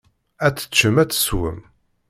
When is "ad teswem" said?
1.01-1.59